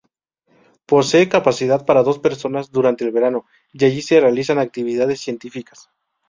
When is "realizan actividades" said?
4.19-5.21